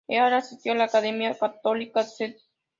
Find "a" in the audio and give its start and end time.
0.71-0.75